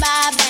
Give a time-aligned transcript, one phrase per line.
[0.00, 0.49] my back.